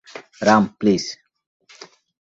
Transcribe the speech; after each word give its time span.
Ram, 0.41 0.63
please. 0.79 1.03